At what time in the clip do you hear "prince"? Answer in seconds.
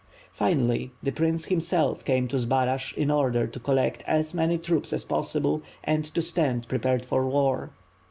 1.11-1.45